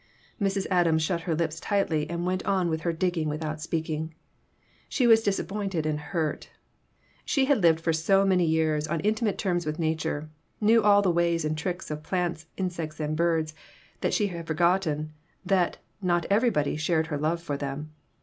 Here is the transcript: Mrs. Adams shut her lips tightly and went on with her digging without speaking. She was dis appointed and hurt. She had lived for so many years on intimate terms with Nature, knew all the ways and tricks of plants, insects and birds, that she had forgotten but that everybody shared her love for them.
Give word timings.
Mrs. 0.41 0.65
Adams 0.71 1.03
shut 1.03 1.21
her 1.29 1.35
lips 1.35 1.59
tightly 1.59 2.09
and 2.09 2.25
went 2.25 2.43
on 2.43 2.71
with 2.71 2.81
her 2.81 2.91
digging 2.91 3.29
without 3.29 3.61
speaking. 3.61 4.15
She 4.89 5.05
was 5.05 5.21
dis 5.21 5.37
appointed 5.37 5.85
and 5.85 5.99
hurt. 5.99 6.49
She 7.23 7.45
had 7.45 7.61
lived 7.61 7.79
for 7.79 7.93
so 7.93 8.25
many 8.25 8.43
years 8.43 8.87
on 8.87 8.99
intimate 9.01 9.37
terms 9.37 9.63
with 9.63 9.77
Nature, 9.77 10.31
knew 10.59 10.81
all 10.81 11.03
the 11.03 11.11
ways 11.11 11.45
and 11.45 11.55
tricks 11.55 11.91
of 11.91 12.01
plants, 12.01 12.47
insects 12.57 12.99
and 12.99 13.15
birds, 13.15 13.53
that 13.99 14.11
she 14.15 14.25
had 14.25 14.47
forgotten 14.47 15.13
but 15.45 15.77
that 16.01 16.25
everybody 16.31 16.77
shared 16.77 17.05
her 17.13 17.17
love 17.19 17.39
for 17.39 17.55
them. 17.55 17.91